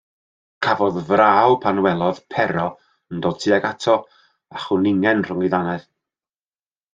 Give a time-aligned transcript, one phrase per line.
[0.67, 2.63] Cafodd fraw pan welodd Pero
[3.13, 3.95] yn dod tuag ato
[4.57, 5.87] a chwningen rhwng ei ddannedd.